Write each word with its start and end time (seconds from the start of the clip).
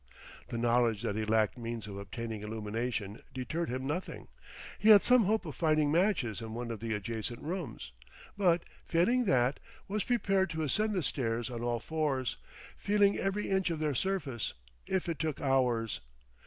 The 0.47 0.57
knowledge 0.57 1.03
that 1.03 1.15
he 1.15 1.25
lacked 1.25 1.59
means 1.59 1.87
of 1.87 1.95
obtaining 1.95 2.41
illumination 2.41 3.21
deterred 3.35 3.69
him 3.69 3.85
nothing; 3.85 4.29
he 4.79 4.89
had 4.89 5.03
some 5.03 5.25
hope 5.25 5.45
of 5.45 5.55
finding 5.55 5.91
matches 5.91 6.41
in 6.41 6.55
one 6.55 6.71
of 6.71 6.79
the 6.79 6.95
adjacent 6.95 7.39
rooms, 7.39 7.91
but, 8.35 8.63
failing 8.87 9.25
that, 9.25 9.59
was 9.87 10.03
prepared 10.03 10.49
to 10.49 10.63
ascend 10.63 10.93
the 10.93 11.03
stairs 11.03 11.51
on 11.51 11.61
all 11.61 11.79
fours, 11.79 12.37
feeling 12.75 13.19
every 13.19 13.47
inch 13.47 13.69
of 13.69 13.77
their 13.77 13.93
surface, 13.93 14.55
if 14.87 15.07
it 15.07 15.19
took 15.19 15.39
hours. 15.39 16.01